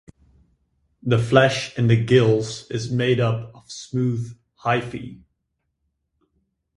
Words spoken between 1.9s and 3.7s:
gills is made up of